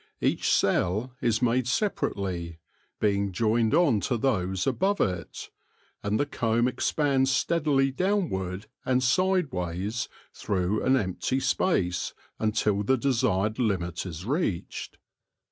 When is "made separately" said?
1.43-2.57